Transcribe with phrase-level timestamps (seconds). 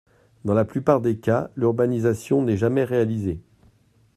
[0.45, 3.39] Dans la plupart des cas, l’urbanisation n’est jamais réalisée.